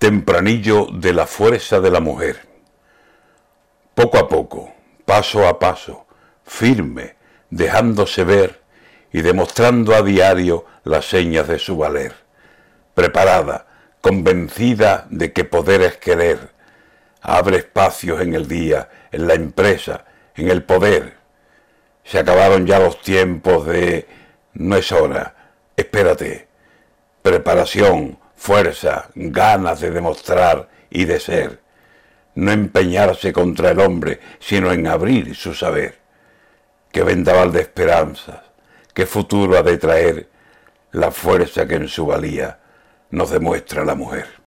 [0.00, 2.40] Tempranillo de la fuerza de la mujer.
[3.94, 4.72] Poco a poco,
[5.04, 6.06] paso a paso,
[6.42, 7.16] firme,
[7.50, 8.62] dejándose ver
[9.12, 12.14] y demostrando a diario las señas de su valer.
[12.94, 13.66] Preparada,
[14.00, 16.50] convencida de que poder es querer,
[17.20, 21.18] abre espacios en el día, en la empresa, en el poder.
[22.04, 24.08] Se acabaron ya los tiempos de
[24.54, 26.48] no es hora, espérate.
[27.20, 31.60] Preparación, fuerza, ganas de demostrar y de ser.
[32.34, 35.98] No empeñarse contra el hombre, sino en abrir su saber.
[36.90, 38.40] Que vendaval de esperanzas,
[38.94, 40.28] qué futuro ha de traer
[40.90, 42.58] la fuerza que en su valía
[43.10, 44.26] nos demuestra la mujer.